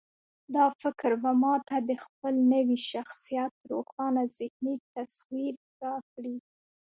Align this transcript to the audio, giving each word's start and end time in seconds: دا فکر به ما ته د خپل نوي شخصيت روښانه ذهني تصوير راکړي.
دا 0.55 0.65
فکر 0.81 1.11
به 1.21 1.31
ما 1.41 1.53
ته 1.67 1.77
د 1.89 1.91
خپل 2.03 2.33
نوي 2.53 2.77
شخصيت 2.91 3.53
روښانه 3.71 4.21
ذهني 4.37 4.75
تصوير 4.93 5.53
راکړي. 5.83 6.37